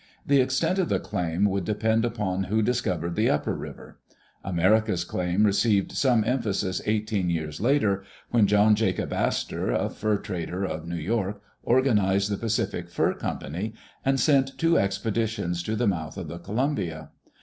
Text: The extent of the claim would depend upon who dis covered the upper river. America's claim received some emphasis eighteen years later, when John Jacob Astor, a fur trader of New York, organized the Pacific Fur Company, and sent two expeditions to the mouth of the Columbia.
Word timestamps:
The 0.25 0.41
extent 0.41 0.79
of 0.79 0.89
the 0.89 0.99
claim 0.99 1.45
would 1.45 1.63
depend 1.63 2.05
upon 2.05 2.45
who 2.45 2.63
dis 2.63 2.81
covered 2.81 3.13
the 3.15 3.29
upper 3.29 3.53
river. 3.53 3.99
America's 4.43 5.03
claim 5.03 5.43
received 5.45 5.91
some 5.91 6.23
emphasis 6.23 6.81
eighteen 6.87 7.29
years 7.29 7.61
later, 7.61 8.03
when 8.31 8.47
John 8.47 8.73
Jacob 8.73 9.13
Astor, 9.13 9.69
a 9.69 9.91
fur 9.91 10.17
trader 10.17 10.65
of 10.65 10.87
New 10.87 10.95
York, 10.95 11.39
organized 11.61 12.31
the 12.31 12.37
Pacific 12.37 12.89
Fur 12.89 13.13
Company, 13.13 13.75
and 14.03 14.19
sent 14.19 14.57
two 14.57 14.75
expeditions 14.75 15.61
to 15.61 15.75
the 15.75 15.85
mouth 15.85 16.17
of 16.17 16.27
the 16.29 16.39
Columbia. 16.39 17.11